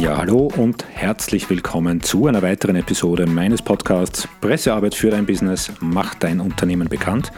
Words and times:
Ja, 0.00 0.16
hallo 0.16 0.50
und 0.56 0.86
herzlich 0.94 1.50
willkommen 1.50 2.00
zu 2.00 2.26
einer 2.26 2.40
weiteren 2.40 2.74
Episode 2.76 3.26
meines 3.26 3.60
Podcasts 3.60 4.26
Pressearbeit 4.40 4.94
für 4.94 5.10
dein 5.10 5.26
Business, 5.26 5.70
macht 5.80 6.22
dein 6.22 6.40
Unternehmen 6.40 6.88
bekannt. 6.88 7.30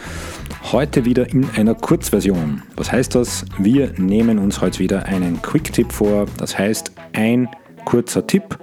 Heute 0.71 1.05
wieder 1.05 1.29
in 1.29 1.51
einer 1.57 1.75
Kurzversion. 1.75 2.63
Was 2.77 2.93
heißt 2.93 3.17
das? 3.17 3.45
Wir 3.59 3.93
nehmen 3.97 4.39
uns 4.39 4.61
heute 4.61 4.79
wieder 4.79 5.07
einen 5.07 5.43
Quick-Tipp 5.43 5.91
vor. 5.91 6.27
Das 6.37 6.57
heißt, 6.57 6.93
ein 7.15 7.49
kurzer 7.85 8.29
Tipp 8.29 8.57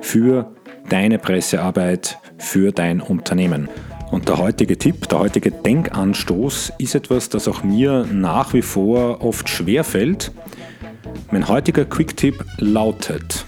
für 0.00 0.52
deine 0.88 1.20
Pressearbeit 1.20 2.18
für 2.38 2.72
dein 2.72 3.00
Unternehmen. 3.00 3.68
Und 4.10 4.28
der 4.28 4.38
heutige 4.38 4.78
Tipp, 4.78 5.08
der 5.08 5.20
heutige 5.20 5.52
Denkanstoß 5.52 6.72
ist 6.78 6.96
etwas, 6.96 7.28
das 7.28 7.46
auch 7.46 7.62
mir 7.62 8.04
nach 8.12 8.52
wie 8.52 8.62
vor 8.62 9.22
oft 9.22 9.48
schwer 9.48 9.84
fällt. 9.84 10.32
Mein 11.30 11.48
heutiger 11.48 11.84
Quick-Tipp 11.84 12.44
lautet: 12.58 13.44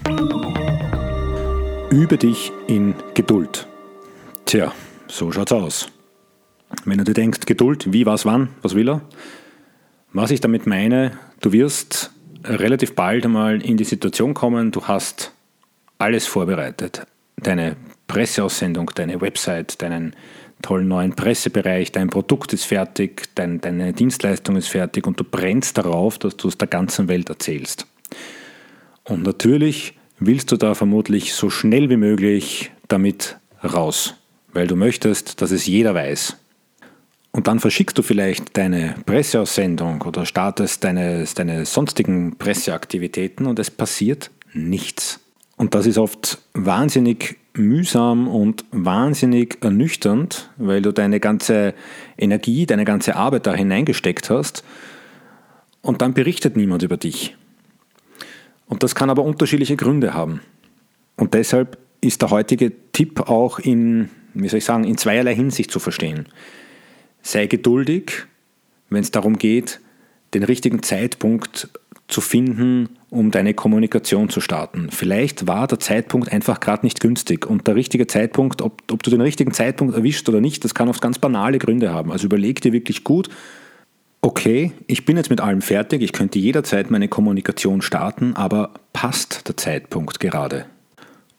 Übe 1.90 2.16
dich 2.18 2.52
in 2.66 2.94
Geduld. 3.14 3.66
Tja, 4.44 4.72
so 5.08 5.30
schaut's 5.32 5.52
aus. 5.52 5.88
Wenn 6.84 6.98
du 6.98 7.04
dir 7.04 7.14
denkst, 7.14 7.40
Geduld, 7.46 7.92
wie, 7.92 8.06
was, 8.06 8.24
wann, 8.24 8.48
was 8.62 8.74
will 8.74 8.88
er? 8.88 9.02
Was 10.12 10.30
ich 10.30 10.40
damit 10.40 10.66
meine, 10.66 11.12
du 11.40 11.52
wirst 11.52 12.10
relativ 12.44 12.94
bald 12.94 13.24
einmal 13.24 13.62
in 13.62 13.76
die 13.76 13.84
Situation 13.84 14.34
kommen, 14.34 14.72
du 14.72 14.82
hast 14.84 15.32
alles 15.98 16.26
vorbereitet. 16.26 17.06
Deine 17.36 17.76
Presseaussendung, 18.06 18.90
deine 18.94 19.20
Website, 19.20 19.82
deinen 19.82 20.14
tollen 20.66 20.88
neuen 20.88 21.14
Pressebereich, 21.14 21.92
dein 21.92 22.10
Produkt 22.10 22.52
ist 22.52 22.64
fertig, 22.64 23.28
dein, 23.36 23.60
deine 23.60 23.92
Dienstleistung 23.92 24.56
ist 24.56 24.66
fertig 24.66 25.06
und 25.06 25.20
du 25.20 25.22
brennst 25.22 25.78
darauf, 25.78 26.18
dass 26.18 26.36
du 26.36 26.48
es 26.48 26.58
der 26.58 26.66
ganzen 26.66 27.06
Welt 27.06 27.28
erzählst. 27.28 27.86
Und 29.04 29.22
natürlich 29.22 29.94
willst 30.18 30.50
du 30.50 30.56
da 30.56 30.74
vermutlich 30.74 31.34
so 31.34 31.50
schnell 31.50 31.88
wie 31.88 31.96
möglich 31.96 32.72
damit 32.88 33.36
raus, 33.62 34.14
weil 34.52 34.66
du 34.66 34.74
möchtest, 34.74 35.40
dass 35.40 35.52
es 35.52 35.66
jeder 35.66 35.94
weiß. 35.94 36.36
Und 37.30 37.46
dann 37.46 37.60
verschickst 37.60 37.96
du 37.96 38.02
vielleicht 38.02 38.56
deine 38.56 38.96
Presseaussendung 39.06 40.02
oder 40.02 40.26
startest 40.26 40.82
deine, 40.82 41.26
deine 41.32 41.64
sonstigen 41.64 42.38
Presseaktivitäten 42.38 43.46
und 43.46 43.60
es 43.60 43.70
passiert 43.70 44.32
nichts. 44.52 45.20
Und 45.56 45.76
das 45.76 45.86
ist 45.86 45.98
oft 45.98 46.38
wahnsinnig 46.54 47.36
mühsam 47.58 48.28
und 48.28 48.64
wahnsinnig 48.70 49.58
ernüchternd, 49.62 50.50
weil 50.56 50.82
du 50.82 50.92
deine 50.92 51.20
ganze 51.20 51.74
Energie, 52.18 52.66
deine 52.66 52.84
ganze 52.84 53.16
Arbeit 53.16 53.46
da 53.46 53.54
hineingesteckt 53.54 54.30
hast 54.30 54.64
und 55.82 56.02
dann 56.02 56.14
berichtet 56.14 56.56
niemand 56.56 56.82
über 56.82 56.96
dich. 56.96 57.36
Und 58.66 58.82
das 58.82 58.94
kann 58.94 59.10
aber 59.10 59.22
unterschiedliche 59.22 59.76
Gründe 59.76 60.14
haben. 60.14 60.40
Und 61.16 61.34
deshalb 61.34 61.78
ist 62.00 62.22
der 62.22 62.30
heutige 62.30 62.72
Tipp 62.92 63.20
auch 63.20 63.58
in, 63.58 64.10
wie 64.34 64.48
soll 64.48 64.58
ich 64.58 64.64
sagen, 64.64 64.84
in 64.84 64.98
zweierlei 64.98 65.34
Hinsicht 65.34 65.70
zu 65.70 65.78
verstehen. 65.78 66.26
Sei 67.22 67.46
geduldig, 67.46 68.26
wenn 68.90 69.02
es 69.02 69.10
darum 69.10 69.38
geht, 69.38 69.80
den 70.34 70.42
richtigen 70.42 70.82
Zeitpunkt 70.82 71.68
zu 72.08 72.20
finden, 72.20 72.88
um 73.10 73.30
deine 73.30 73.54
Kommunikation 73.54 74.28
zu 74.28 74.40
starten. 74.40 74.88
Vielleicht 74.90 75.46
war 75.46 75.66
der 75.66 75.80
Zeitpunkt 75.80 76.30
einfach 76.32 76.60
gerade 76.60 76.86
nicht 76.86 77.00
günstig 77.00 77.46
und 77.46 77.66
der 77.66 77.74
richtige 77.74 78.06
Zeitpunkt, 78.06 78.62
ob, 78.62 78.82
ob 78.92 79.02
du 79.02 79.10
den 79.10 79.20
richtigen 79.20 79.52
Zeitpunkt 79.52 79.94
erwischt 79.94 80.28
oder 80.28 80.40
nicht, 80.40 80.64
das 80.64 80.74
kann 80.74 80.88
oft 80.88 81.00
ganz 81.00 81.18
banale 81.18 81.58
Gründe 81.58 81.92
haben. 81.92 82.12
Also 82.12 82.26
überleg 82.26 82.60
dir 82.60 82.72
wirklich 82.72 83.02
gut, 83.02 83.28
okay, 84.22 84.72
ich 84.86 85.04
bin 85.04 85.16
jetzt 85.16 85.30
mit 85.30 85.40
allem 85.40 85.62
fertig, 85.62 86.02
ich 86.02 86.12
könnte 86.12 86.38
jederzeit 86.38 86.90
meine 86.90 87.08
Kommunikation 87.08 87.82
starten, 87.82 88.34
aber 88.34 88.70
passt 88.92 89.48
der 89.48 89.56
Zeitpunkt 89.56 90.20
gerade? 90.20 90.66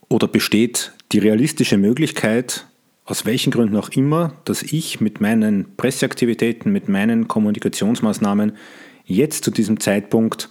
Oder 0.08 0.26
besteht 0.26 0.92
die 1.12 1.18
realistische 1.18 1.78
Möglichkeit, 1.78 2.66
aus 3.04 3.24
welchen 3.24 3.50
Gründen 3.50 3.76
auch 3.76 3.88
immer, 3.90 4.34
dass 4.44 4.62
ich 4.62 5.00
mit 5.00 5.20
meinen 5.20 5.76
Presseaktivitäten, 5.76 6.72
mit 6.72 6.88
meinen 6.88 7.26
Kommunikationsmaßnahmen 7.26 8.52
jetzt 9.06 9.44
zu 9.44 9.50
diesem 9.50 9.80
Zeitpunkt 9.80 10.50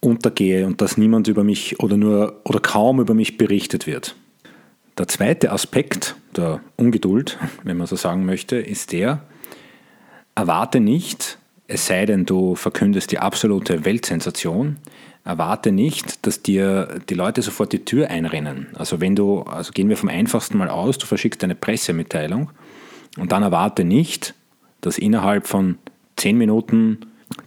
untergehe 0.00 0.66
und 0.66 0.80
dass 0.80 0.96
niemand 0.96 1.28
über 1.28 1.44
mich 1.44 1.80
oder 1.80 1.96
nur 1.96 2.40
oder 2.44 2.60
kaum 2.60 3.00
über 3.00 3.14
mich 3.14 3.36
berichtet 3.36 3.86
wird. 3.86 4.16
Der 4.96 5.08
zweite 5.08 5.52
Aspekt 5.52 6.16
der 6.36 6.60
Ungeduld, 6.76 7.38
wenn 7.62 7.76
man 7.76 7.86
so 7.86 7.96
sagen 7.96 8.24
möchte, 8.24 8.56
ist 8.56 8.92
der, 8.92 9.22
erwarte 10.34 10.80
nicht, 10.80 11.38
es 11.66 11.86
sei 11.86 12.06
denn, 12.06 12.26
du 12.26 12.54
verkündest 12.54 13.12
die 13.12 13.18
absolute 13.18 13.84
Weltsensation, 13.84 14.78
erwarte 15.24 15.72
nicht, 15.72 16.26
dass 16.26 16.42
dir 16.42 17.00
die 17.08 17.14
Leute 17.14 17.42
sofort 17.42 17.72
die 17.72 17.84
Tür 17.84 18.08
einrennen. 18.08 18.68
Also 18.74 19.00
wenn 19.00 19.14
du, 19.14 19.42
also 19.42 19.72
gehen 19.72 19.88
wir 19.88 19.96
vom 19.96 20.08
einfachsten 20.08 20.56
mal 20.56 20.70
aus, 20.70 20.98
du 20.98 21.06
verschickst 21.06 21.44
eine 21.44 21.54
Pressemitteilung 21.54 22.50
und 23.18 23.32
dann 23.32 23.42
erwarte 23.42 23.84
nicht, 23.84 24.34
dass 24.80 24.96
innerhalb 24.96 25.46
von 25.46 25.76
zehn 26.16 26.38
Minuten 26.38 27.00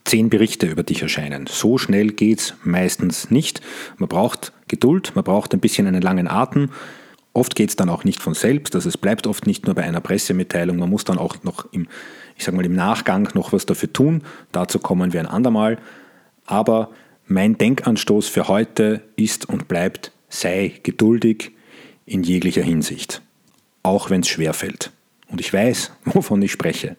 zehn 0.05 0.29
Berichte 0.29 0.67
über 0.67 0.83
dich 0.83 1.01
erscheinen. 1.01 1.47
So 1.47 1.77
schnell 1.77 2.09
geht 2.09 2.39
es 2.39 2.53
meistens 2.63 3.31
nicht. 3.31 3.61
Man 3.97 4.09
braucht 4.09 4.53
Geduld, 4.67 5.13
man 5.15 5.23
braucht 5.23 5.53
ein 5.53 5.59
bisschen 5.59 5.87
einen 5.87 6.01
langen 6.01 6.27
Atem. 6.27 6.69
Oft 7.33 7.55
geht 7.55 7.69
es 7.69 7.75
dann 7.75 7.89
auch 7.89 8.03
nicht 8.03 8.21
von 8.21 8.33
selbst, 8.33 8.75
also 8.75 8.89
es 8.89 8.97
bleibt 8.97 9.25
oft 9.25 9.47
nicht 9.47 9.65
nur 9.65 9.75
bei 9.75 9.83
einer 9.83 10.01
Pressemitteilung, 10.01 10.77
man 10.77 10.89
muss 10.89 11.05
dann 11.05 11.17
auch 11.17 11.43
noch 11.43 11.71
im, 11.71 11.87
ich 12.37 12.43
sag 12.43 12.53
mal, 12.53 12.65
im 12.65 12.75
Nachgang 12.75 13.29
noch 13.33 13.53
was 13.53 13.65
dafür 13.65 13.91
tun. 13.93 14.23
Dazu 14.51 14.79
kommen 14.79 15.13
wir 15.13 15.21
ein 15.21 15.27
andermal. 15.27 15.77
Aber 16.45 16.89
mein 17.27 17.57
Denkanstoß 17.57 18.27
für 18.27 18.49
heute 18.49 19.01
ist 19.15 19.47
und 19.47 19.69
bleibt, 19.69 20.11
sei 20.27 20.73
geduldig 20.83 21.51
in 22.05 22.23
jeglicher 22.23 22.63
Hinsicht. 22.63 23.21
Auch 23.83 24.09
wenn 24.09 24.21
es 24.21 24.27
schwer 24.27 24.53
fällt. 24.53 24.91
Und 25.29 25.39
ich 25.39 25.53
weiß, 25.53 25.93
wovon 26.05 26.41
ich 26.41 26.51
spreche. 26.51 26.97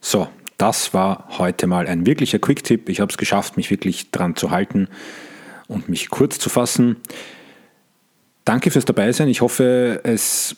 So, 0.00 0.28
das 0.62 0.94
war 0.94 1.26
heute 1.38 1.66
mal 1.66 1.88
ein 1.88 2.06
wirklicher 2.06 2.38
Quick-Tipp. 2.38 2.88
Ich 2.88 3.00
habe 3.00 3.10
es 3.10 3.18
geschafft, 3.18 3.56
mich 3.56 3.72
wirklich 3.72 4.12
dran 4.12 4.36
zu 4.36 4.52
halten 4.52 4.86
und 5.66 5.88
mich 5.88 6.08
kurz 6.08 6.38
zu 6.38 6.50
fassen. 6.50 6.98
Danke 8.44 8.70
fürs 8.70 8.84
Dabeisein. 8.84 9.26
Ich 9.26 9.40
hoffe, 9.40 10.00
es, 10.04 10.54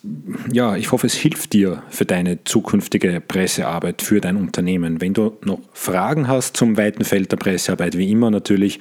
ja, 0.52 0.76
ich 0.76 0.92
hoffe, 0.92 1.06
es 1.06 1.14
hilft 1.14 1.54
dir 1.54 1.82
für 1.88 2.04
deine 2.04 2.44
zukünftige 2.44 3.22
Pressearbeit, 3.26 4.02
für 4.02 4.20
dein 4.20 4.36
Unternehmen. 4.36 5.00
Wenn 5.00 5.14
du 5.14 5.38
noch 5.42 5.60
Fragen 5.72 6.28
hast 6.28 6.58
zum 6.58 6.76
weiten 6.76 7.06
Feld 7.06 7.32
der 7.32 7.38
Pressearbeit, 7.38 7.96
wie 7.96 8.10
immer 8.10 8.30
natürlich, 8.30 8.80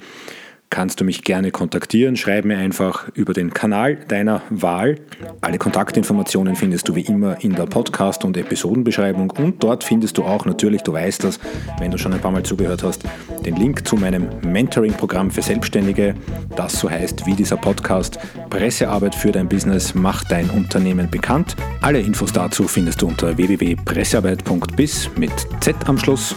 kannst 0.73 1.00
du 1.00 1.06
mich 1.06 1.23
gerne 1.23 1.51
kontaktieren. 1.51 2.16
Schreib 2.16 2.45
mir 2.45 2.57
einfach 2.57 3.07
über 3.13 3.34
den 3.34 3.53
Kanal 3.53 3.95
deiner 4.07 4.41
Wahl. 4.50 4.95
Alle 5.39 5.59
Kontaktinformationen 5.59 6.56
findest 6.56 6.89
du 6.89 6.95
wie 6.95 7.01
immer 7.01 7.39
in 7.44 7.53
der 7.53 7.67
Podcast- 7.67 8.25
und 8.25 8.35
Episodenbeschreibung 8.35 9.29
und 9.29 9.63
dort 9.63 9.83
findest 9.83 10.17
du 10.17 10.23
auch 10.23 10.45
natürlich, 10.45 10.81
du 10.81 10.94
weißt 10.94 11.25
das, 11.25 11.39
wenn 11.78 11.91
du 11.91 12.00
schon 12.00 12.12
ein 12.12 12.19
paar 12.19 12.31
Mal 12.31 12.41
zugehört 12.41 12.81
hast, 12.81 13.03
den 13.45 13.56
Link 13.56 13.88
zu 13.88 13.97
meinem 13.97 14.28
Mentoring-Programm 14.41 15.29
für 15.29 15.44
Selbstständige, 15.44 16.16
das 16.56 16.79
so 16.79 16.89
heißt 16.89 17.28
wie 17.28 17.35
dieser 17.35 17.57
Podcast 17.57 18.17
Pressearbeit 18.50 19.13
für 19.13 19.31
dein 19.31 19.47
Business 19.47 19.94
macht 19.94 20.31
dein 20.31 20.50
Unternehmen 20.50 21.07
bekannt. 21.07 21.56
Alle 21.81 22.00
Infos 22.00 22.33
dazu 22.33 22.67
findest 22.67 23.03
du 23.03 23.09
unter 23.09 23.38
www.pressearbeit.biz 23.38 25.12
mit 25.17 25.33
Z 25.59 25.75
am 25.85 26.00
Schluss. 26.00 26.35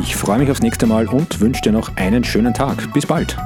Ich 0.00 0.16
freue 0.16 0.38
mich 0.38 0.50
aufs 0.50 0.62
nächste 0.62 0.86
Mal 0.86 1.08
und 1.08 1.40
wünsche 1.40 1.62
dir 1.62 1.72
noch 1.72 1.96
einen 1.96 2.24
schönen 2.24 2.54
Tag. 2.54 2.92
Bis 2.92 3.06
bald. 3.06 3.36